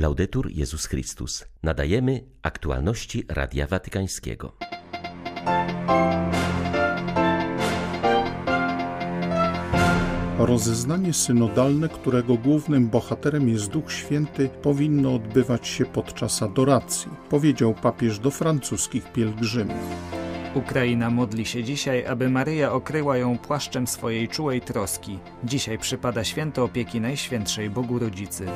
Laudetur 0.00 0.50
Jezus 0.50 0.86
Chrystus. 0.86 1.44
Nadajemy 1.62 2.24
aktualności 2.42 3.24
Radia 3.28 3.66
Watykańskiego. 3.66 4.56
Rozeznanie 10.38 11.12
synodalne, 11.12 11.88
którego 11.88 12.34
głównym 12.36 12.88
bohaterem 12.88 13.48
jest 13.48 13.70
Duch 13.70 13.92
Święty, 13.92 14.48
powinno 14.62 15.14
odbywać 15.14 15.68
się 15.68 15.84
podczas 15.84 16.42
adoracji, 16.42 17.10
powiedział 17.30 17.74
papież 17.74 18.18
do 18.18 18.30
francuskich 18.30 19.12
pielgrzymów. 19.12 19.76
Ukraina 20.54 21.10
modli 21.10 21.46
się 21.46 21.64
dzisiaj, 21.64 22.06
aby 22.06 22.30
Maryja 22.30 22.72
okryła 22.72 23.16
ją 23.16 23.38
płaszczem 23.38 23.86
swojej 23.86 24.28
czułej 24.28 24.60
troski. 24.60 25.18
Dzisiaj 25.44 25.78
przypada 25.78 26.24
święto 26.24 26.64
opieki 26.64 27.00
Najświętszej 27.00 27.70
Bogu 27.70 27.98
Rodzicy. 27.98 28.46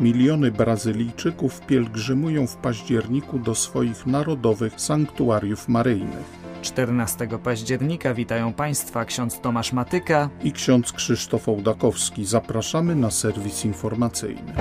Miliony 0.00 0.50
Brazylijczyków 0.50 1.60
pielgrzymują 1.60 2.46
w 2.46 2.56
październiku 2.56 3.38
do 3.38 3.54
swoich 3.54 4.06
narodowych 4.06 4.80
sanktuariów 4.80 5.68
maryjnych. 5.68 6.38
14 6.62 7.28
października 7.44 8.14
witają 8.14 8.52
Państwa 8.52 9.04
ksiądz 9.04 9.40
Tomasz 9.40 9.72
Matyka 9.72 10.30
i 10.44 10.52
ksiądz 10.52 10.92
Krzysztof 10.92 11.48
Ołdakowski. 11.48 12.24
Zapraszamy 12.24 12.94
na 12.94 13.10
serwis 13.10 13.64
informacyjny. 13.64 14.52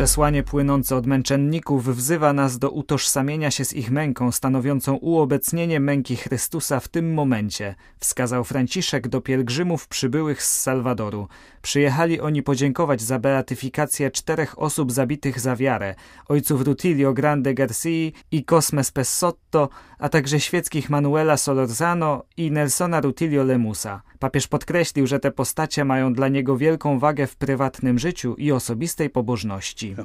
Przesłanie 0.00 0.42
płynące 0.42 0.96
od 0.96 1.06
męczenników 1.06 1.96
wzywa 1.96 2.32
nas 2.32 2.58
do 2.58 2.70
utożsamienia 2.70 3.50
się 3.50 3.64
z 3.64 3.72
ich 3.72 3.90
męką, 3.90 4.32
stanowiącą 4.32 4.94
uobecnienie 4.94 5.80
męki 5.80 6.16
Chrystusa 6.16 6.80
w 6.80 6.88
tym 6.88 7.14
momencie, 7.14 7.74
wskazał 7.98 8.44
Franciszek 8.44 9.08
do 9.08 9.20
pielgrzymów 9.20 9.88
przybyłych 9.88 10.42
z 10.42 10.60
Salwadoru. 10.60 11.28
Przyjechali 11.62 12.20
oni 12.20 12.42
podziękować 12.42 13.02
za 13.02 13.18
beatyfikację 13.18 14.10
czterech 14.10 14.58
osób 14.58 14.92
zabitych 14.92 15.40
za 15.40 15.56
wiarę, 15.56 15.94
ojców 16.28 16.62
Rutilio 16.62 17.12
Grande 17.12 17.54
Garcii 17.54 18.12
i 18.30 18.44
Cosme 18.44 18.84
Spessotto, 18.84 19.68
a 20.00 20.08
także 20.08 20.40
świeckich 20.40 20.90
Manuela 20.90 21.36
Solorzano 21.36 22.24
i 22.36 22.50
Nelsona 22.50 23.00
Rutilio 23.00 23.44
Lemusa. 23.44 24.02
Papież 24.18 24.46
podkreślił, 24.46 25.06
że 25.06 25.20
te 25.20 25.30
postacie 25.30 25.84
mają 25.84 26.14
dla 26.14 26.28
niego 26.28 26.56
wielką 26.56 26.98
wagę 26.98 27.26
w 27.26 27.36
prywatnym 27.36 27.98
życiu 27.98 28.34
i 28.34 28.52
osobistej 28.52 29.10
pobożności. 29.10 29.96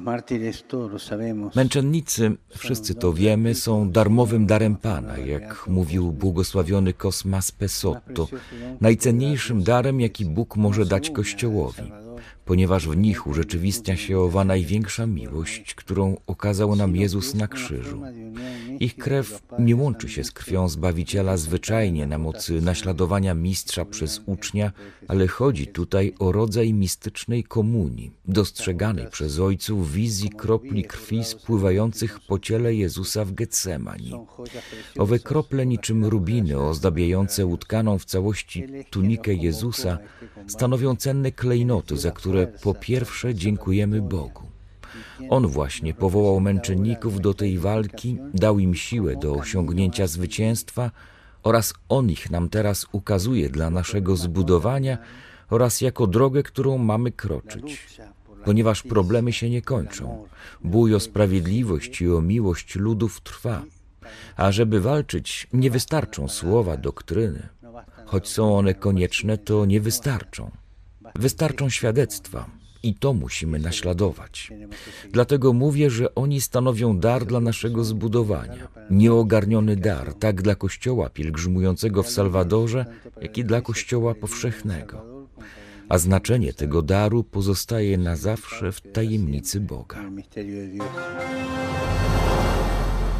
Męczennicy, 1.54 2.36
wszyscy 2.56 2.94
to 2.94 3.12
wiemy, 3.12 3.54
są 3.54 3.90
darmowym 3.90 4.46
darem 4.46 4.76
Pana, 4.76 5.18
jak 5.18 5.66
mówił 5.68 6.12
błogosławiony 6.12 6.92
Cosmas 6.92 7.52
Pesotto, 7.52 8.28
najcenniejszym 8.80 9.62
darem, 9.62 10.00
jaki 10.00 10.24
Bóg 10.24 10.56
może 10.56 10.86
dać 10.86 11.10
Kościołowi 11.10 11.92
ponieważ 12.46 12.88
w 12.88 12.96
nich 12.96 13.26
urzeczywistnia 13.26 13.96
się 13.96 14.18
owa 14.18 14.44
największa 14.44 15.06
miłość, 15.06 15.74
którą 15.74 16.16
okazał 16.26 16.76
nam 16.76 16.96
Jezus 16.96 17.34
na 17.34 17.48
krzyżu. 17.48 18.02
Ich 18.80 18.96
krew 18.96 19.42
nie 19.58 19.76
łączy 19.76 20.08
się 20.08 20.24
z 20.24 20.32
krwią 20.32 20.68
Zbawiciela 20.68 21.36
zwyczajnie 21.36 22.06
na 22.06 22.18
mocy 22.18 22.60
naśladowania 22.60 23.34
mistrza 23.34 23.84
przez 23.84 24.20
ucznia, 24.26 24.72
ale 25.08 25.26
chodzi 25.26 25.66
tutaj 25.66 26.14
o 26.18 26.32
rodzaj 26.32 26.72
mistycznej 26.72 27.44
komunii, 27.44 28.12
dostrzeganej 28.28 29.06
przez 29.10 29.38
ojców 29.38 29.92
wizji 29.92 30.30
kropli 30.30 30.84
krwi 30.84 31.24
spływających 31.24 32.20
po 32.20 32.38
ciele 32.38 32.74
Jezusa 32.74 33.24
w 33.24 33.32
Getsemani. 33.32 34.12
Owe 34.98 35.18
krople 35.18 35.66
niczym 35.66 36.04
rubiny 36.04 36.60
ozdabiające 36.60 37.46
utkaną 37.46 37.98
w 37.98 38.04
całości 38.04 38.66
tunikę 38.90 39.34
Jezusa 39.34 39.98
stanowią 40.46 40.96
cenne 40.96 41.32
klejnoty, 41.32 41.96
za 41.96 42.10
które 42.10 42.35
które 42.36 42.46
po 42.46 42.74
pierwsze 42.74 43.34
dziękujemy 43.34 44.02
Bogu. 44.02 44.42
On 45.28 45.46
właśnie 45.46 45.94
powołał 45.94 46.40
męczenników 46.40 47.20
do 47.20 47.34
tej 47.34 47.58
walki, 47.58 48.18
dał 48.34 48.58
im 48.58 48.74
siłę 48.74 49.16
do 49.16 49.32
osiągnięcia 49.34 50.06
zwycięstwa 50.06 50.90
oraz 51.42 51.74
On 51.88 52.10
ich 52.10 52.30
nam 52.30 52.48
teraz 52.48 52.86
ukazuje 52.92 53.48
dla 53.48 53.70
naszego 53.70 54.16
zbudowania 54.16 54.98
oraz 55.50 55.80
jako 55.80 56.06
drogę, 56.06 56.42
którą 56.42 56.78
mamy 56.78 57.12
kroczyć. 57.12 57.88
Ponieważ 58.44 58.82
problemy 58.82 59.32
się 59.32 59.50
nie 59.50 59.62
kończą, 59.62 60.28
bój 60.64 60.94
o 60.94 61.00
sprawiedliwość 61.00 62.00
i 62.00 62.10
o 62.10 62.20
miłość 62.20 62.76
ludów 62.76 63.20
trwa. 63.20 63.62
A 64.36 64.52
żeby 64.52 64.80
walczyć, 64.80 65.46
nie 65.52 65.70
wystarczą 65.70 66.28
słowa 66.28 66.76
doktryny. 66.76 67.48
Choć 68.06 68.28
są 68.28 68.58
one 68.58 68.74
konieczne, 68.74 69.38
to 69.38 69.66
nie 69.66 69.80
wystarczą. 69.80 70.50
Wystarczą 71.18 71.70
świadectwa 71.70 72.50
i 72.82 72.94
to 72.94 73.12
musimy 73.12 73.58
naśladować. 73.58 74.52
Dlatego 75.10 75.52
mówię, 75.52 75.90
że 75.90 76.14
oni 76.14 76.40
stanowią 76.40 76.98
dar 76.98 77.26
dla 77.26 77.40
naszego 77.40 77.84
zbudowania. 77.84 78.68
Nieogarniony 78.90 79.76
dar, 79.76 80.14
tak 80.14 80.42
dla 80.42 80.54
Kościoła 80.54 81.10
pielgrzymującego 81.10 82.02
w 82.02 82.10
Salwadorze, 82.10 82.86
jak 83.22 83.38
i 83.38 83.44
dla 83.44 83.60
Kościoła 83.60 84.14
powszechnego. 84.14 85.04
A 85.88 85.98
znaczenie 85.98 86.52
tego 86.52 86.82
daru 86.82 87.24
pozostaje 87.24 87.98
na 87.98 88.16
zawsze 88.16 88.72
w 88.72 88.80
tajemnicy 88.80 89.60
Boga. 89.60 89.98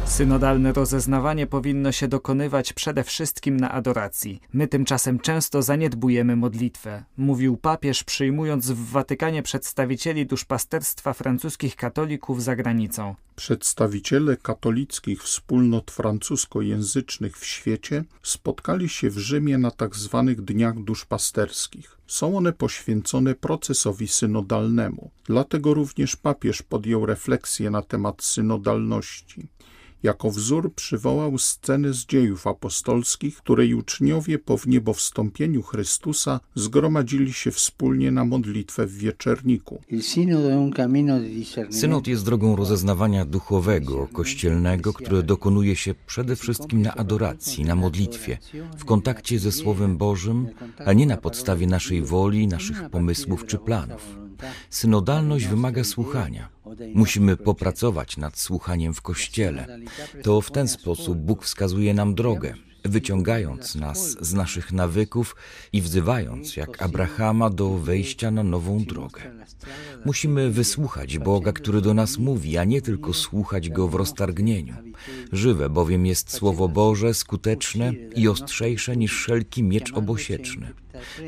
Synodalne 0.07 0.73
rozeznawanie 0.73 1.47
powinno 1.47 1.91
się 1.91 2.07
dokonywać 2.07 2.73
przede 2.73 3.03
wszystkim 3.03 3.57
na 3.57 3.71
adoracji. 3.71 4.41
My 4.53 4.67
tymczasem 4.67 5.19
często 5.19 5.61
zaniedbujemy 5.61 6.35
modlitwę, 6.35 7.03
mówił 7.17 7.57
papież, 7.57 8.03
przyjmując 8.03 8.71
w 8.71 8.91
Watykanie 8.91 9.43
przedstawicieli 9.43 10.25
duszpasterstwa 10.25 11.13
francuskich 11.13 11.75
katolików 11.75 12.43
za 12.43 12.55
granicą. 12.55 13.15
Przedstawiciele 13.35 14.37
katolickich 14.37 15.23
wspólnot 15.23 15.91
francuskojęzycznych 15.91 17.37
w 17.37 17.45
świecie 17.45 18.03
spotkali 18.23 18.89
się 18.89 19.09
w 19.09 19.17
Rzymie 19.17 19.57
na 19.57 19.71
tzw. 19.71 20.23
Tak 20.27 20.41
dniach 20.41 20.79
duszpasterskich. 20.83 21.97
Są 22.07 22.37
one 22.37 22.53
poświęcone 22.53 23.35
procesowi 23.35 24.07
synodalnemu. 24.07 25.11
Dlatego 25.25 25.73
również 25.73 26.15
papież 26.15 26.61
podjął 26.61 27.05
refleksję 27.05 27.69
na 27.69 27.81
temat 27.81 28.23
synodalności. 28.23 29.47
Jako 30.03 30.31
wzór 30.31 30.73
przywołał 30.73 31.37
sceny 31.37 31.93
z 31.93 32.05
dziejów 32.05 32.47
apostolskich, 32.47 33.37
której 33.37 33.73
uczniowie 33.73 34.39
po 34.39 34.57
wniebowstąpieniu 34.57 35.61
Chrystusa 35.61 36.39
zgromadzili 36.55 37.33
się 37.33 37.51
wspólnie 37.51 38.11
na 38.11 38.25
modlitwę 38.25 38.87
w 38.87 38.97
wieczerniku. 38.97 39.81
Synod 41.69 42.07
jest 42.07 42.25
drogą 42.25 42.55
rozeznawania 42.55 43.25
duchowego, 43.25 44.07
kościelnego, 44.13 44.93
które 44.93 45.23
dokonuje 45.23 45.75
się 45.75 45.95
przede 46.07 46.35
wszystkim 46.35 46.81
na 46.81 46.95
adoracji, 46.95 47.65
na 47.65 47.75
modlitwie, 47.75 48.37
w 48.77 48.85
kontakcie 48.85 49.39
ze 49.39 49.51
Słowem 49.51 49.97
Bożym, 49.97 50.47
a 50.85 50.93
nie 50.93 51.05
na 51.05 51.17
podstawie 51.17 51.67
naszej 51.67 52.01
woli, 52.01 52.47
naszych 52.47 52.89
pomysłów 52.89 53.45
czy 53.45 53.57
planów. 53.57 54.17
Synodalność 54.69 55.47
wymaga 55.47 55.83
słuchania. 55.83 56.56
Musimy 56.93 57.37
popracować 57.37 58.17
nad 58.17 58.39
słuchaniem 58.39 58.93
w 58.93 59.01
Kościele. 59.01 59.79
To 60.23 60.41
w 60.41 60.51
ten 60.51 60.67
sposób 60.67 61.17
Bóg 61.17 61.43
wskazuje 61.43 61.93
nam 61.93 62.15
drogę, 62.15 62.53
wyciągając 62.85 63.75
nas 63.75 64.17
z 64.21 64.33
naszych 64.33 64.71
nawyków 64.71 65.35
i 65.73 65.81
wzywając, 65.81 66.55
jak 66.55 66.81
Abrahama, 66.81 67.49
do 67.49 67.69
wejścia 67.69 68.31
na 68.31 68.43
nową 68.43 68.83
drogę. 68.83 69.21
Musimy 70.05 70.51
wysłuchać 70.51 71.17
Boga, 71.17 71.51
który 71.51 71.81
do 71.81 71.93
nas 71.93 72.17
mówi, 72.17 72.57
a 72.57 72.63
nie 72.63 72.81
tylko 72.81 73.13
słuchać 73.13 73.69
Go 73.69 73.87
w 73.87 73.95
roztargnieniu. 73.95 74.75
Żywe 75.31 75.69
bowiem 75.69 76.05
jest 76.05 76.31
Słowo 76.33 76.67
Boże, 76.67 77.13
skuteczne 77.13 77.93
i 78.15 78.27
ostrzejsze 78.27 78.97
niż 78.97 79.13
wszelki 79.13 79.63
miecz 79.63 79.93
obosieczny. 79.93 80.73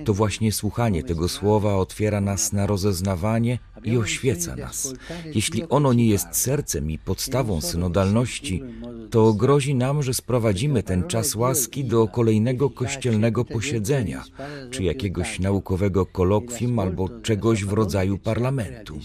To 0.05 0.13
właśnie 0.13 0.51
słuchanie 0.51 1.03
tego 1.03 1.29
słowa 1.29 1.75
otwiera 1.75 2.21
nas 2.21 2.53
na 2.53 2.67
rozeznawanie 2.67 3.59
i 3.83 3.97
oświeca 3.97 4.55
nas. 4.55 4.93
Jeśli 5.33 5.63
ono 5.69 5.93
nie 5.93 6.07
jest 6.07 6.27
sercem 6.31 6.91
i 6.91 6.97
podstawą 6.97 7.61
synodalności, 7.61 8.63
to 9.09 9.33
grozi 9.33 9.75
nam, 9.75 10.03
że 10.03 10.13
sprowadzimy 10.13 10.83
ten 10.83 11.03
czas 11.03 11.35
łaski 11.35 11.85
do 11.85 12.07
kolejnego 12.07 12.69
kościelnego 12.69 13.45
posiedzenia, 13.45 14.23
czy 14.71 14.83
jakiegoś 14.83 15.39
naukowego 15.39 16.05
kolokwium 16.05 16.79
albo 16.79 17.09
czegoś 17.09 17.65
w 17.65 17.73
rodzaju 17.73 18.17
parlamentu. 18.17 18.99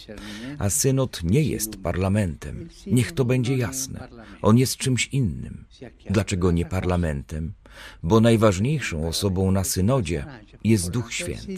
A 0.58 0.70
synod 0.70 1.20
nie 1.24 1.42
jest 1.42 1.76
parlamentem. 1.82 2.68
Niech 2.86 3.12
to 3.12 3.24
będzie 3.24 3.56
jasne. 3.56 4.08
On 4.42 4.58
jest 4.58 4.76
czymś 4.76 5.06
innym. 5.06 5.64
Dlaczego 6.10 6.50
nie 6.50 6.64
parlamentem? 6.64 7.52
Bo 8.02 8.20
najważniejszą 8.20 9.08
osobą 9.08 9.50
na 9.50 9.64
synodzie 9.64 10.24
jest 10.64 10.90
Duch 10.90 11.12
Święty. 11.12 11.56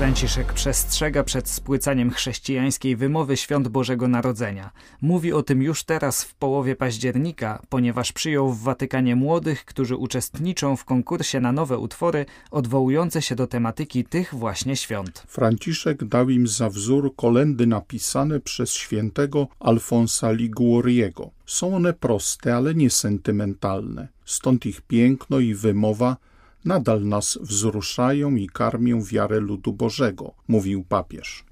Franciszek 0.00 0.52
przestrzega 0.52 1.24
przed 1.24 1.48
spłycaniem 1.48 2.10
chrześcijańskiej 2.10 2.96
wymowy 2.96 3.36
świąt 3.36 3.68
Bożego 3.68 4.08
Narodzenia. 4.08 4.70
Mówi 5.02 5.32
o 5.32 5.42
tym 5.42 5.62
już 5.62 5.84
teraz 5.84 6.24
w 6.24 6.34
połowie 6.34 6.76
października, 6.76 7.62
ponieważ 7.68 8.12
przyjął 8.12 8.52
w 8.52 8.62
Watykanie 8.62 9.16
młodych, 9.16 9.64
którzy 9.64 9.96
uczestniczą 9.96 10.76
w 10.76 10.84
konkursie 10.84 11.40
na 11.40 11.52
nowe 11.52 11.78
utwory 11.78 12.26
odwołujące 12.50 13.22
się 13.22 13.34
do 13.34 13.46
tematyki 13.46 14.04
tych 14.04 14.34
właśnie 14.34 14.76
świąt. 14.76 15.24
Franciszek 15.28 16.04
dał 16.04 16.30
im 16.30 16.48
za 16.48 16.70
wzór 16.70 17.16
kolendy 17.16 17.66
napisane 17.66 18.40
przez 18.40 18.74
świętego 18.74 19.48
Alfonsa 19.58 20.32
Liguoriego. 20.32 21.30
Są 21.46 21.76
one 21.76 21.92
proste, 21.92 22.56
ale 22.56 22.74
nie 22.74 22.90
sentymentalne. 22.90 24.08
Stąd 24.24 24.66
ich 24.66 24.80
piękno 24.80 25.38
i 25.38 25.54
wymowa 25.54 26.16
nadal 26.64 27.04
nas 27.04 27.38
wzruszają 27.42 28.36
i 28.36 28.46
karmią 28.48 29.02
wiarę 29.02 29.40
ludu 29.40 29.72
Bożego, 29.72 30.34
mówił 30.48 30.84
papież. 30.84 31.44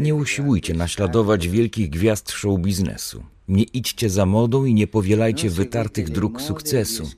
Nie 0.00 0.14
usiłujcie 0.14 0.74
naśladować 0.74 1.48
wielkich 1.48 1.90
gwiazd 1.90 2.30
show 2.30 2.60
biznesu. 2.60 3.22
Nie 3.48 3.62
idźcie 3.62 4.10
za 4.10 4.26
modą 4.26 4.64
i 4.64 4.74
nie 4.74 4.86
powielajcie 4.86 5.50
wytartych 5.50 6.10
dróg 6.10 6.42
sukcesu. 6.42 7.10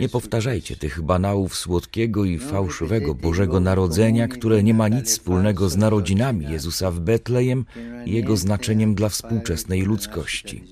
Nie 0.00 0.08
powtarzajcie 0.08 0.76
tych 0.76 1.02
banałów 1.02 1.56
słodkiego 1.56 2.24
i 2.24 2.38
fałszywego 2.38 3.14
Bożego 3.14 3.60
Narodzenia, 3.60 4.28
które 4.28 4.62
nie 4.62 4.74
ma 4.74 4.88
nic 4.88 5.08
wspólnego 5.08 5.68
z 5.68 5.76
narodzinami 5.76 6.50
Jezusa 6.50 6.90
w 6.90 7.00
Betlejem 7.00 7.64
i 8.06 8.12
jego 8.12 8.36
znaczeniem 8.36 8.94
dla 8.94 9.08
współczesnej 9.08 9.82
ludzkości. 9.82 10.64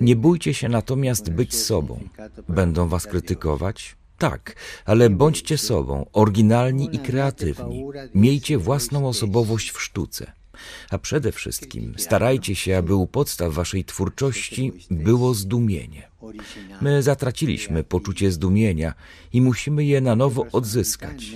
Nie 0.00 0.16
bójcie 0.16 0.54
się 0.54 0.68
natomiast 0.68 1.30
być 1.30 1.54
sobą. 1.54 2.00
Będą 2.48 2.88
was 2.88 3.06
krytykować, 3.06 3.96
tak, 4.18 4.56
ale 4.84 5.10
bądźcie 5.10 5.58
sobą, 5.58 6.06
oryginalni 6.12 6.88
i 6.92 6.98
kreatywni. 6.98 7.86
Miejcie 8.14 8.58
własną 8.58 9.08
osobowość 9.08 9.70
w 9.70 9.82
sztuce. 9.82 10.32
A 10.90 10.98
przede 10.98 11.32
wszystkim 11.32 11.94
starajcie 11.98 12.54
się, 12.54 12.76
aby 12.76 12.94
u 12.94 13.06
podstaw 13.06 13.54
waszej 13.54 13.84
twórczości 13.84 14.72
było 14.90 15.34
zdumienie. 15.34 16.08
My 16.80 17.02
zatraciliśmy 17.02 17.84
poczucie 17.84 18.32
zdumienia 18.32 18.94
i 19.32 19.40
musimy 19.40 19.84
je 19.84 20.00
na 20.00 20.16
nowo 20.16 20.46
odzyskać. 20.52 21.32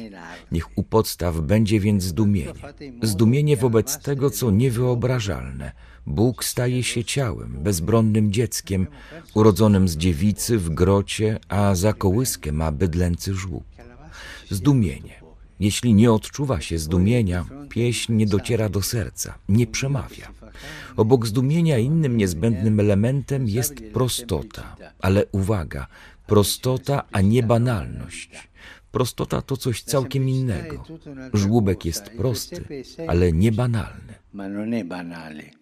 Niech 0.52 0.78
u 0.78 0.82
podstaw 0.82 1.40
będzie 1.40 1.80
więc 1.80 2.02
zdumienie. 2.02 2.60
Zdumienie 3.02 3.56
wobec 3.56 3.98
tego, 3.98 4.30
co 4.30 4.50
niewyobrażalne. 4.50 5.72
Bóg 6.06 6.44
staje 6.44 6.82
się 6.82 7.04
ciałem, 7.04 7.56
bezbronnym 7.62 8.32
dzieckiem, 8.32 8.86
urodzonym 9.34 9.88
z 9.88 9.96
dziewicy 9.96 10.58
w 10.58 10.70
grocie, 10.70 11.38
a 11.48 11.74
za 11.74 11.92
kołyskę 11.92 12.52
ma 12.52 12.72
bydlęcy 12.72 13.34
żłób. 13.34 13.64
Zdumienie. 14.50 15.20
Jeśli 15.60 15.94
nie 15.94 16.12
odczuwa 16.12 16.60
się 16.60 16.78
zdumienia, 16.78 17.44
pieśń 17.68 18.12
nie 18.12 18.26
dociera 18.26 18.68
do 18.68 18.82
serca, 18.82 19.38
nie 19.48 19.66
przemawia. 19.66 20.28
Obok 20.96 21.26
zdumienia 21.26 21.78
innym 21.78 22.16
niezbędnym 22.16 22.80
elementem 22.80 23.48
jest 23.48 23.74
prostota, 23.92 24.76
ale 25.00 25.26
uwaga, 25.32 25.86
prostota, 26.26 27.04
a 27.12 27.20
nie 27.20 27.42
banalność. 27.42 28.30
Prostota 28.92 29.42
to 29.42 29.56
coś 29.56 29.82
całkiem 29.82 30.28
innego. 30.28 30.84
Żłóbek 31.34 31.84
jest 31.84 32.10
prosty, 32.10 32.64
ale 33.08 33.32
nie 33.32 33.52
banalny. 33.52 34.09
ma 34.30 34.46
non 34.46 34.72
è 34.72 34.84
banale. 34.84 35.58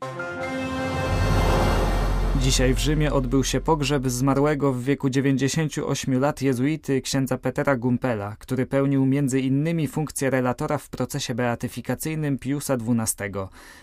Dzisiaj 2.43 2.75
w 2.75 2.79
Rzymie 2.79 3.13
odbył 3.13 3.45
się 3.45 3.61
pogrzeb 3.61 4.09
zmarłego 4.09 4.73
w 4.73 4.83
wieku 4.83 5.11
98 5.11 6.21
lat 6.21 6.43
jezuity 6.43 7.01
księdza 7.01 7.39
Petera 7.39 7.77
Gumpela, 7.77 8.37
który 8.37 8.67
pełnił 8.67 9.07
innymi 9.41 9.89
funkcję 9.89 10.31
relatora 10.31 10.79
w 10.79 10.89
procesie 10.89 11.35
beatyfikacyjnym 11.35 12.39
Piusa 12.39 12.75
XII. 12.75 13.31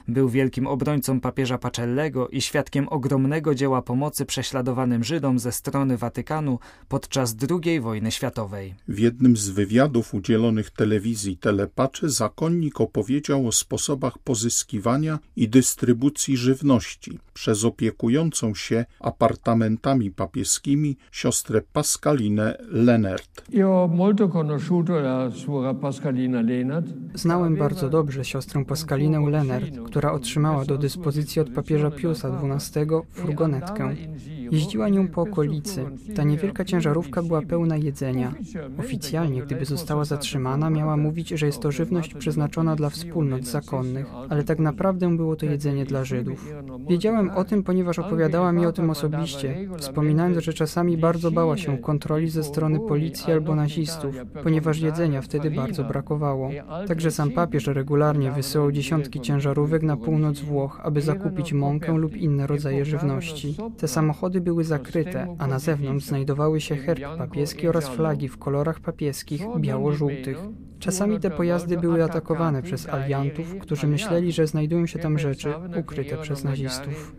Był 0.08 0.30
wielkim 0.30 0.68
obrońcą 0.68 1.20
papieża 1.20 1.58
Pacellego 1.58 2.28
i 2.28 2.42
świadkiem 2.42 2.88
ogromnego 2.90 3.56
dzieła 3.56 3.82
pomocy 3.82 4.26
prześladowanym 4.26 5.04
Żydom 5.04 5.40
ze 5.40 5.52
strony 5.52 5.98
Watykanu 5.98 6.60
podczas 6.88 7.36
II 7.50 7.80
wojny 7.80 8.12
światowej. 8.12 8.76
W 8.88 9.00
jednym 9.00 9.38
z 9.38 9.50
wywiadów 9.50 10.14
udzielonych 10.14 10.72
telewizji 10.72 11.38
Telepacze 11.38 12.10
zakonnik 12.10 12.82
opowiedział 12.82 13.48
o 13.48 13.52
sposobach 13.52 14.18
pozyskiwania 14.18 15.20
i 15.36 15.50
dystrybucji 15.50 16.38
żywności 16.38 17.20
przez 17.36 17.66
opiekującą 17.66 18.56
się 18.56 18.86
apartamentami 19.00 20.12
papieskimi 20.12 20.98
siostrę 21.12 21.62
Pascalinę 21.74 22.58
Lenert. 22.72 23.44
Znałem 27.14 27.56
bardzo 27.56 27.90
dobrze 27.90 28.26
siostrę 28.26 28.66
Pascalinę 28.66 29.30
Lenert, 29.30 29.72
która 29.86 30.12
otrzymała 30.12 30.66
do 30.66 30.78
dyspozycji 30.78 31.42
od 31.42 31.50
papieża 31.50 31.92
Piusa 31.92 32.40
XII 32.44 32.86
furgonetkę. 33.12 33.96
Jeździła 34.52 34.90
nią 34.90 35.08
po 35.08 35.22
okolicy. 35.22 35.86
Ta 36.16 36.24
niewielka 36.24 36.66
ciężarówka 36.66 37.24
była 37.24 37.42
pełna 37.42 37.78
jedzenia. 37.78 38.34
Oficjalnie, 38.80 39.42
gdyby 39.42 39.66
została 39.66 40.06
zatrzymana, 40.06 40.70
miała 40.70 40.98
mówić, 40.98 41.30
że 41.30 41.46
jest 41.46 41.60
to 41.60 41.72
żywność 41.72 42.14
przeznaczona 42.14 42.76
dla 42.76 42.90
wspólnot 42.90 43.46
zakonnych, 43.46 44.06
ale 44.30 44.44
tak 44.44 44.60
naprawdę 44.60 45.16
było 45.18 45.36
to 45.36 45.46
jedzenie 45.46 45.86
dla 45.86 46.04
Żydów. 46.04 46.54
Wiedziałem 46.88 47.30
o 47.30 47.44
tym, 47.44 47.64
ponieważ 47.64 48.00
opowiadała 48.00 48.52
mi 48.52 48.66
o 48.66 48.72
tym 48.72 48.90
osobiście, 48.90 49.56
wspominając, 49.78 50.38
że 50.38 50.54
czasami 50.54 50.98
bardzo 50.98 51.32
bała 51.32 51.58
się 51.58 51.78
kontroli 51.78 52.30
ze 52.30 52.44
strony 52.44 52.80
policji 52.80 53.34
albo 53.34 53.56
nazistów, 53.56 54.16
ponieważ 54.44 54.80
jedzenia 54.80 55.22
wtedy 55.22 55.52
bardzo 55.52 55.84
brakowało. 55.84 56.50
Także 56.88 57.12
sam 57.12 57.32
papież 57.32 57.68
regularnie 57.68 58.32
wysyłał 58.32 58.72
dziesiątki 58.72 59.22
ciężarówek 59.22 59.84
na 59.84 59.98
północ 59.98 60.40
Włoch, 60.40 60.82
aby 60.84 61.02
zakupić 61.02 61.54
mąkę 61.54 61.98
lub 61.98 62.18
inne 62.18 62.48
rodzaje 62.48 62.86
żywności. 62.86 63.56
Te 63.78 63.88
samochody 63.88 64.35
były 64.42 64.64
zakryte, 64.64 65.36
a 65.40 65.48
na 65.48 65.60
zewnątrz 65.60 66.06
znajdowały 66.06 66.62
się 66.62 66.76
herb 66.76 67.04
papieski 67.18 67.68
oraz 67.68 67.88
flagi 67.88 68.30
w 68.30 68.38
kolorach 68.38 68.80
papieskich 68.80 69.42
biało-żółtych. 69.60 70.38
Czasami 70.80 71.20
te 71.20 71.32
pojazdy 71.32 71.78
były 71.78 72.04
atakowane 72.04 72.62
przez 72.62 72.90
aliantów, 72.90 73.56
którzy 73.62 73.88
myśleli, 73.88 74.32
że 74.32 74.48
znajdują 74.48 74.86
się 74.86 75.00
tam 75.00 75.20
rzeczy 75.20 75.54
ukryte 75.80 76.18
przez 76.18 76.44
nazistów. 76.44 77.16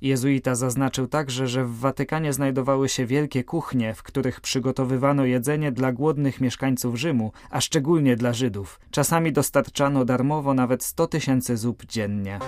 Jezuita 0.00 0.54
zaznaczył 0.54 1.06
także, 1.06 1.48
że 1.48 1.64
w 1.64 1.78
Watykanie 1.78 2.32
znajdowały 2.32 2.88
się 2.88 3.06
wielkie 3.06 3.44
kuchnie, 3.44 3.94
w 3.94 4.02
których 4.02 4.40
przygotowywano 4.40 5.24
jedzenie 5.24 5.72
dla 5.72 5.92
głodnych 5.92 6.40
mieszkańców 6.40 6.96
Rzymu, 6.96 7.32
a 7.50 7.60
szczególnie 7.60 8.16
dla 8.16 8.32
Żydów. 8.32 8.80
Czasami 8.90 9.32
dostarczano 9.32 10.04
darmowo 10.04 10.54
nawet 10.54 10.84
100 10.84 11.06
tysięcy 11.06 11.56
zup 11.56 11.86
dziennie. 11.86 12.38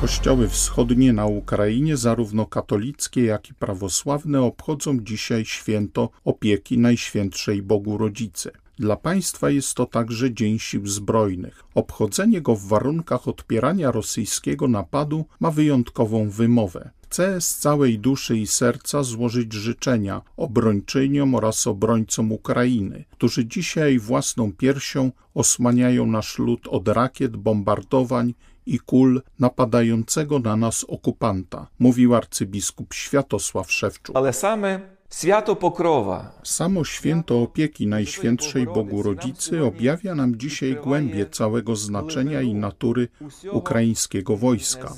Kościoły 0.00 0.48
wschodnie 0.48 1.12
na 1.12 1.26
Ukrainie, 1.26 1.96
zarówno 1.96 2.46
katolickie, 2.46 3.24
jak 3.24 3.50
i 3.50 3.54
prawosławne, 3.54 4.42
obchodzą 4.42 5.00
dzisiaj 5.00 5.44
święto 5.44 6.10
opieki 6.24 6.78
Najświętszej 6.78 7.62
Bogu 7.62 7.98
Rodzice. 7.98 8.50
Dla 8.78 8.96
państwa 8.96 9.50
jest 9.50 9.74
to 9.74 9.86
także 9.86 10.34
Dzień 10.34 10.58
Sił 10.58 10.86
Zbrojnych. 10.86 11.64
Obchodzenie 11.74 12.40
go 12.40 12.56
w 12.56 12.66
warunkach 12.66 13.28
odpierania 13.28 13.90
rosyjskiego 13.90 14.68
napadu 14.68 15.24
ma 15.40 15.50
wyjątkową 15.50 16.30
wymowę. 16.30 16.90
Chcę 17.04 17.40
z 17.40 17.56
całej 17.56 17.98
duszy 17.98 18.38
i 18.38 18.46
serca 18.46 19.02
złożyć 19.02 19.52
życzenia 19.52 20.22
obrończyniom 20.36 21.34
oraz 21.34 21.66
obrońcom 21.66 22.32
Ukrainy, 22.32 23.04
którzy 23.10 23.46
dzisiaj 23.46 23.98
własną 23.98 24.52
piersią 24.52 25.12
osłaniają 25.34 26.06
nasz 26.06 26.38
lud 26.38 26.68
od 26.68 26.88
rakiet, 26.88 27.36
bombardowań 27.36 28.34
i 28.66 28.78
kul 28.78 29.22
napadającego 29.38 30.38
na 30.38 30.56
nas 30.56 30.84
okupanta, 30.84 31.66
mówił 31.78 32.14
arcybiskup 32.14 32.94
Światosław 32.94 33.72
Szewczuk. 33.72 34.16
Ale 34.16 34.32
same 34.32 34.96
Święto 35.14 35.56
Pokrowa. 35.56 36.40
Samo 36.42 36.84
święto 36.84 37.42
opieki 37.42 37.86
Najświętszej 37.86 38.66
Bogu 38.66 39.02
Rodzicy 39.02 39.64
objawia 39.64 40.14
nam 40.14 40.36
dzisiaj 40.36 40.76
głębie 40.84 41.26
całego 41.26 41.76
znaczenia 41.76 42.42
i 42.42 42.54
natury 42.54 43.08
ukraińskiego 43.50 44.36
wojska. 44.36 44.92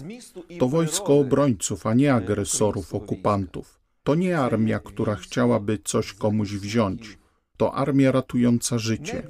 To 0.58 0.68
wojsko 0.68 1.18
obrońców, 1.18 1.86
a 1.86 1.94
nie 1.94 2.14
agresorów, 2.14 2.94
okupantów. 2.94 3.80
To 4.02 4.14
nie 4.14 4.38
armia, 4.38 4.78
która 4.78 5.14
chciałaby 5.14 5.78
coś 5.84 6.12
komuś 6.12 6.52
wziąć. 6.52 7.18
To 7.58 7.74
armia 7.74 8.12
ratująca 8.12 8.78
życie. 8.78 9.22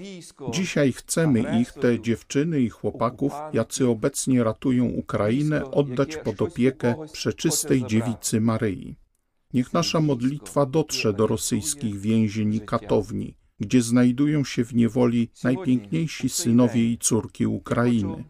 Dzisiaj 0.50 0.92
chcemy 0.92 1.60
ich, 1.60 1.72
te 1.72 2.00
dziewczyny 2.00 2.60
i 2.60 2.68
chłopaków, 2.68 3.32
jacy 3.52 3.88
obecnie 3.88 4.44
ratują 4.44 4.84
Ukrainę, 4.84 5.70
oddać 5.70 6.16
pod 6.16 6.42
opiekę 6.42 6.94
przeczystej 7.12 7.84
dziewicy 7.86 8.40
Maryi. 8.40 8.96
Niech 9.54 9.72
nasza 9.72 10.00
modlitwa 10.00 10.66
dotrze 10.66 11.12
do 11.12 11.26
rosyjskich 11.26 12.00
więzień 12.00 12.54
i 12.54 12.60
katowni, 12.60 13.34
gdzie 13.60 13.82
znajdują 13.82 14.44
się 14.44 14.64
w 14.64 14.74
niewoli 14.74 15.30
najpiękniejsi 15.44 16.28
synowie 16.28 16.92
i 16.92 16.98
córki 16.98 17.46
Ukrainy. 17.46 18.24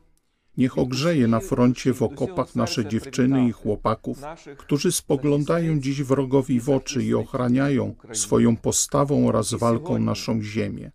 Niech 0.59 0.79
ogrzeje 0.79 1.29
na 1.29 1.41
froncie 1.41 1.95
w 1.95 2.03
okopach 2.03 2.57
nasze 2.57 2.89
dziewczyny 2.89 3.49
i 3.49 3.53
chłopaków, 3.53 4.23
którzy 4.57 4.93
spoglądają 4.93 5.81
dziś 5.81 6.03
wrogowi 6.03 6.61
w 6.61 6.71
oczy 6.71 7.05
i 7.05 7.15
ochraniają 7.15 7.95
swoją 8.13 8.57
postawą 8.57 9.29
oraz 9.29 9.55
walką 9.55 9.99
naszą 9.99 10.43
ziemię. 10.43 10.91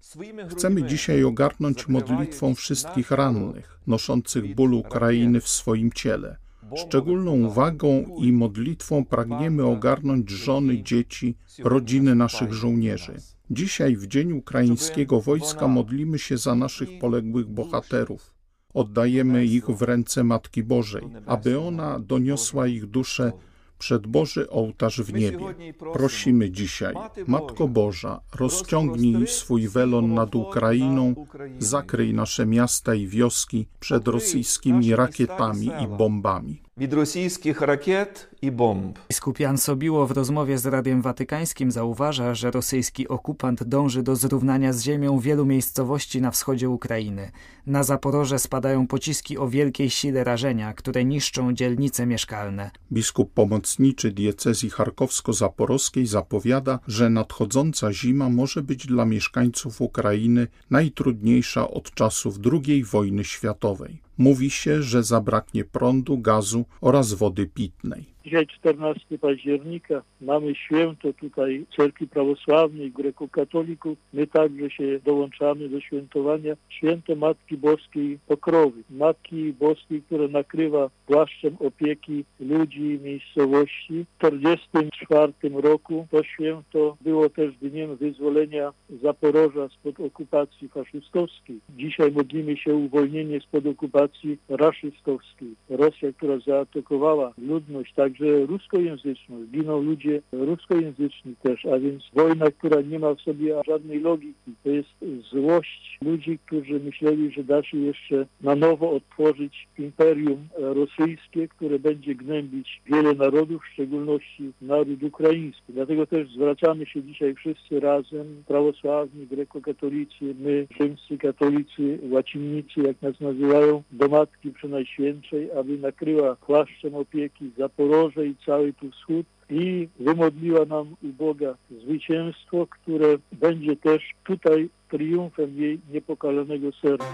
Chcemy 0.50 0.84
dzisiaj 0.84 1.24
ogarnąć 1.24 1.88
modlitwą 1.88 2.55
wszystkich 2.55 3.12
rannych, 3.12 3.79
noszących 3.88 4.55
ból 4.55 4.74
Ukrainy 4.74 5.41
w 5.41 5.48
swoim 5.48 5.91
ciele. 5.91 6.38
Szczególną 6.75 7.32
uwagą 7.32 8.15
i 8.17 8.32
modlitwą 8.32 9.05
pragniemy 9.05 9.65
ogarnąć 9.65 10.29
żony, 10.29 10.84
dzieci, 10.84 11.38
rodziny 11.60 12.15
naszych 12.15 12.53
żołnierzy. 12.53 13.13
Dzisiaj, 13.51 13.96
w 13.96 14.08
Dzień 14.08 14.32
Ukraińskiego 14.32 15.22
Wojska, 15.22 15.67
modlimy 15.67 16.20
się 16.20 16.38
za 16.38 16.55
naszych 16.55 17.00
poległych 17.00 17.48
bohaterów. 17.48 18.34
Oddajemy 18.74 19.46
ich 19.46 19.65
w 19.65 19.82
ręce 19.82 20.24
Matki 20.24 20.63
Bożej, 20.63 21.03
aby 21.25 21.60
ona 21.60 22.00
doniosła 22.00 22.68
ich 22.68 22.86
dusze 22.86 23.32
przed 23.80 24.08
Boży 24.08 24.50
ołtarz 24.50 25.01
w 25.01 25.13
niebie. 25.13 25.56
Prosimy 25.94 26.51
dzisiaj, 26.51 26.96
Matko 27.27 27.68
Boża, 27.68 28.20
rozciągnij 28.36 29.27
swój 29.27 29.68
welon 29.68 30.13
nad 30.13 30.36
Ukrainą, 30.36 31.15
zakryj 31.60 32.13
nasze 32.13 32.46
miasta 32.46 32.96
i 32.96 33.08
wioski 33.08 33.68
przed 33.80 34.08
rosyjskimi 34.08 34.96
rakietami 34.96 35.70
i 35.84 35.88
bombami 35.98 36.62
від 36.78 36.93
російських 36.93 37.61
ракет 37.61 38.28
і 38.43 38.50
bomb. 38.50 38.93
Biskup 39.11 39.40
Jan 39.40 39.57
Sobiło 39.59 40.07
w 40.07 40.11
rozmowie 40.11 40.59
z 40.59 40.67
Radiem 40.67 41.02
Watykańskim 41.02 41.71
zauważa, 41.71 42.35
że 42.35 42.50
rosyjski 42.50 43.09
okupant 43.09 43.64
dąży 43.64 44.02
do 44.02 44.17
zrównania 44.17 44.73
z 44.73 44.83
ziemią 44.83 45.19
wielu 45.19 45.47
miejscowości 45.47 46.21
na 46.21 46.31
wschodzie 46.31 46.69
Ukrainy. 46.71 47.31
Na 47.67 47.83
Zaporoże 47.83 48.38
spadają 48.38 48.87
pociski 48.87 49.38
o 49.38 49.49
wielkiej 49.49 49.90
sile 49.90 50.25
rażenia, 50.25 50.73
które 50.73 51.05
niszczą 51.05 51.52
dzielnice 51.52 52.07
mieszkalne. 52.07 52.71
Biskup 52.93 53.33
pomocniczy 53.33 54.11
diecezji 54.12 54.71
charkowsko-zaporowskiej 54.71 56.07
zapowiada, 56.07 56.78
że 56.87 57.11
nadchodząca 57.11 57.93
zima 57.93 58.28
może 58.28 58.62
być 58.62 58.87
dla 58.87 59.05
mieszkańców 59.05 59.81
Ukrainy 59.81 60.47
najtrudniejsza 60.71 61.71
od 61.71 61.95
czasów 61.95 62.37
II 62.52 62.85
wojny 62.85 63.25
światowej. 63.25 64.09
Mówi 64.17 64.50
się, 64.50 64.84
że 64.84 65.03
zabraknie 65.03 65.65
prądu, 65.65 66.17
gazu 66.17 66.65
oraz 66.82 67.13
wody 67.13 67.48
pitnej. 67.48 68.05
Dzisiaj 68.25 68.48
14 68.48 69.18
października 69.20 70.01
mamy 70.22 70.56
święto 70.56 71.13
tutaj 71.13 71.65
Cerkwi 71.75 72.08
Prawosławnej, 72.08 72.92
Grekokatolików. 72.92 73.98
My 74.13 74.27
także 74.27 74.70
się 74.70 75.00
dołączamy 75.06 75.70
do 75.70 75.82
świętowania 75.82 76.56
święto 76.70 77.15
Matki 77.15 77.58
Boskiej 77.58 78.20
Pokrowy. 78.27 78.84
Matki 78.89 79.53
Boskiej, 79.53 80.01
która 80.01 80.27
nakrywa 80.27 80.89
płaszczem 81.08 81.56
opieki 81.60 82.25
ludzi 82.39 83.00
miejscowości. 83.03 84.06
W 84.18 84.22
1944 84.22 85.62
roku 85.62 86.08
to 86.12 86.24
święto 86.24 86.98
było 87.01 87.30
też 87.30 87.53
dniem 87.62 87.96
wyzwolenia 87.96 88.74
Zaporoża 89.03 89.70
spod 89.70 90.00
okupacji 90.00 90.70
faszystowskiej. 90.70 91.60
Dzisiaj 91.77 92.12
modlimy 92.12 92.58
się 92.58 92.75
uwolnienie 92.75 93.39
spod 93.39 93.65
okupacji 93.65 94.38
raszystowskiej. 94.50 95.56
Rosja, 95.70 96.13
która 96.13 96.39
zaatakowała 96.39 97.34
ludność 97.38 97.94
tak 97.94 98.12
także 98.13 98.46
ruskojęzyczną. 98.46 99.46
Giną 99.46 99.82
ludzie 99.82 100.22
ruskojęzyczni 100.32 101.36
też, 101.43 101.65
a 101.65 101.79
więc 101.79 102.03
wojna, 102.13 102.46
która 102.51 102.82
nie 102.82 103.00
ma 103.00 103.13
w 103.15 103.22
sobie 103.22 103.55
żadnej 103.67 104.00
logiki. 104.00 104.51
To 104.63 104.70
jest 104.70 104.89
złość 105.32 105.98
ludzi, 106.01 106.39
którzy 106.46 106.79
myśleli, 106.79 107.32
że 107.32 107.43
da 107.43 107.63
się 107.63 107.77
jeszcze 107.77 108.25
na 108.41 108.55
nowo 108.55 108.91
otworzyć 108.91 109.67
imperium 109.79 110.48
rosyjskie, 110.58 111.48
które 111.48 111.79
będzie 111.79 112.15
gnębić 112.15 112.82
wiele 112.86 113.13
narodów, 113.13 113.62
w 113.63 113.74
szczególności 113.74 114.51
naród 114.62 115.03
ukraiński. 115.03 115.63
Dlatego 115.70 116.08
też 116.08 116.29
zwracamy 116.34 116.86
się 116.86 117.03
dzisiaj 117.03 117.36
wszyscy 117.36 117.79
razem, 117.79 118.43
prawosławni, 118.48 119.27
grekokatolicy, 119.27 120.36
my, 120.39 120.67
rzymscy 120.82 121.17
katolicy, 121.17 122.00
łacinnicy, 122.10 122.82
jak 122.82 123.01
nas 123.01 123.20
nazywają, 123.20 123.84
do 123.91 124.08
Matki 124.08 124.51
Przenajświętszej, 124.51 125.51
aby 125.51 125.77
nakryła 125.77 126.36
płaszczem 126.36 126.96
opieki 126.96 127.51
Zaporoże, 127.58 128.02
Morze 128.03 128.27
i 128.27 128.36
cały 128.45 128.74
tu 128.74 128.91
wschód 128.91 129.25
i 129.50 129.89
wymodliła 130.00 130.65
nam 130.65 130.95
u 131.03 131.07
Boga 131.07 131.55
zwycięstwo, 131.83 132.67
które 132.67 133.17
będzie 133.31 133.75
też 133.75 134.01
tutaj 134.24 134.69
triumfem 134.89 135.57
jej 135.57 135.79
niepokalanego 135.93 136.72
serca. 136.81 137.05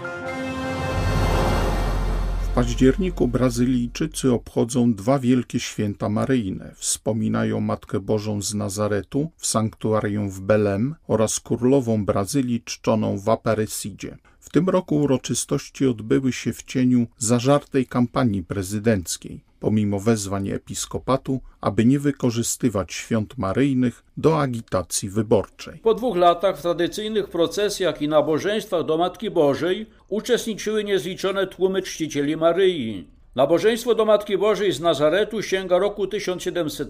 W 2.42 2.54
październiku 2.54 3.28
Brazylijczycy 3.28 4.32
obchodzą 4.32 4.94
dwa 4.94 5.18
wielkie 5.18 5.60
święta 5.60 6.08
maryjne. 6.08 6.72
Wspominają 6.74 7.60
Matkę 7.60 8.00
Bożą 8.00 8.42
z 8.42 8.54
Nazaretu 8.54 9.30
w 9.36 9.46
sanktuarium 9.46 10.30
w 10.30 10.40
Belem 10.40 10.94
oraz 11.08 11.40
królową 11.40 12.04
Brazylii 12.04 12.62
czczoną 12.64 13.18
w 13.18 13.28
Aparecidzie. 13.28 14.16
W 14.40 14.50
tym 14.50 14.68
roku 14.68 14.96
uroczystości 14.96 15.86
odbyły 15.86 16.32
się 16.32 16.52
w 16.52 16.62
cieniu 16.62 17.06
zażartej 17.18 17.86
kampanii 17.86 18.42
prezydenckiej 18.42 19.49
pomimo 19.60 20.00
wezwań 20.00 20.48
episkopatu, 20.48 21.40
aby 21.60 21.84
nie 21.84 21.98
wykorzystywać 21.98 22.92
świąt 22.92 23.38
maryjnych 23.38 24.04
do 24.16 24.40
agitacji 24.40 25.10
wyborczej. 25.10 25.78
Po 25.78 25.94
dwóch 25.94 26.16
latach 26.16 26.58
w 26.58 26.62
tradycyjnych 26.62 27.28
procesjach 27.28 28.02
i 28.02 28.08
nabożeństwach 28.08 28.84
do 28.84 28.98
Matki 28.98 29.30
Bożej 29.30 29.86
uczestniczyły 30.08 30.84
niezliczone 30.84 31.46
tłumy 31.46 31.82
czcicieli 31.82 32.36
Maryi. 32.36 33.08
Nabożeństwo 33.34 33.94
do 33.94 34.04
Matki 34.04 34.38
Bożej 34.38 34.72
z 34.72 34.80
Nazaretu 34.80 35.42
sięga 35.42 35.78
roku 35.78 36.06
1700, 36.06 36.88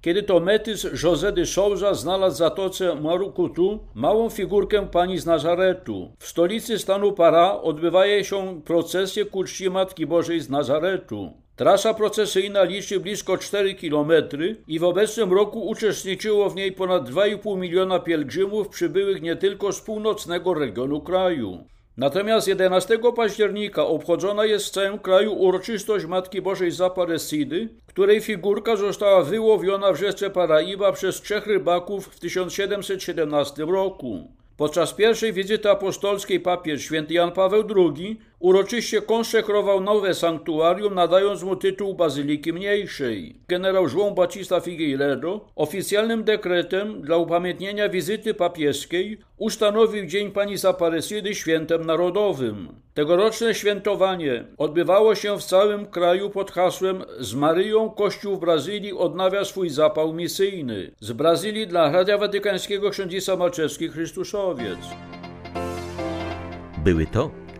kiedy 0.00 0.22
to 0.22 0.40
metys 0.40 0.84
José 0.84 1.32
de 1.32 1.46
Souza 1.46 1.94
znalazł 1.94 2.34
w 2.34 2.38
zatoce 2.38 2.94
Marukutu 2.94 3.78
małą 3.94 4.30
figurkę 4.30 4.86
pani 4.86 5.18
z 5.18 5.26
Nazaretu. 5.26 6.12
W 6.18 6.26
stolicy 6.26 6.78
stanu 6.78 7.12
Para 7.12 7.60
odbywają 7.62 8.22
się 8.22 8.60
procesje 8.64 9.24
ku 9.24 9.44
czci 9.44 9.70
Matki 9.70 10.06
Bożej 10.06 10.40
z 10.40 10.50
Nazaretu. 10.50 11.32
Trasa 11.60 11.94
procesyjna 11.94 12.62
liczy 12.62 13.00
blisko 13.00 13.38
4 13.38 13.74
km 13.74 14.12
i 14.68 14.78
w 14.78 14.84
obecnym 14.84 15.32
roku 15.32 15.68
uczestniczyło 15.68 16.50
w 16.50 16.56
niej 16.56 16.72
ponad 16.72 17.10
2,5 17.10 17.58
miliona 17.58 17.98
pielgrzymów 17.98 18.68
przybyłych 18.68 19.22
nie 19.22 19.36
tylko 19.36 19.72
z 19.72 19.80
północnego 19.80 20.54
regionu 20.54 21.00
kraju. 21.00 21.64
Natomiast 21.96 22.48
11 22.48 22.98
października 23.16 23.86
obchodzona 23.86 24.44
jest 24.44 24.66
w 24.66 24.70
całym 24.70 24.98
kraju 24.98 25.32
uroczystość 25.32 26.06
Matki 26.06 26.42
Bożej 26.42 26.70
Zaparesidy, 26.70 27.68
której 27.86 28.20
figurka 28.20 28.76
została 28.76 29.22
wyłowiona 29.22 29.92
w 29.92 29.96
rzece 29.96 30.30
Paraiba 30.30 30.92
przez 30.92 31.20
trzech 31.20 31.46
rybaków 31.46 32.06
w 32.06 32.20
1717 32.20 33.64
roku. 33.64 34.28
Podczas 34.56 34.94
pierwszej 34.94 35.32
wizyty 35.32 35.70
apostolskiej 35.70 36.40
papież 36.40 36.82
święty 36.82 37.14
Jan 37.14 37.32
Paweł 37.32 37.64
II 37.76 38.20
uroczyście 38.40 39.02
konsekrował 39.02 39.80
nowe 39.80 40.14
sanktuarium, 40.14 40.94
nadając 40.94 41.42
mu 41.42 41.56
tytuł 41.56 41.94
Bazyliki 41.94 42.52
Mniejszej. 42.52 43.34
Generał 43.48 43.86
João 43.86 44.14
Batista 44.14 44.60
Figueiredo 44.60 45.40
oficjalnym 45.56 46.24
dekretem 46.24 47.02
dla 47.02 47.16
upamiętnienia 47.16 47.88
wizyty 47.88 48.34
papieskiej 48.34 49.18
ustanowił 49.36 50.06
Dzień 50.06 50.30
Pani 50.30 50.56
Zaparesydy 50.56 51.34
świętem 51.34 51.86
narodowym. 51.86 52.68
Tegoroczne 52.94 53.54
świętowanie 53.54 54.44
odbywało 54.58 55.14
się 55.14 55.38
w 55.38 55.44
całym 55.44 55.86
kraju 55.86 56.30
pod 56.30 56.50
hasłem 56.50 57.04
Z 57.18 57.34
Maryją 57.34 57.90
Kościół 57.90 58.36
w 58.36 58.40
Brazylii 58.40 58.92
odnawia 58.92 59.44
swój 59.44 59.70
zapał 59.70 60.12
misyjny. 60.12 60.90
Z 61.00 61.12
Brazylii 61.12 61.66
dla 61.66 61.92
Radia 61.92 62.18
Watykańskiego 62.18 62.90
Księdzisa 62.90 63.36
Malczewski 63.36 63.88
Chrystusowiec. 63.88 64.78
Były 66.84 67.06
to 67.06 67.30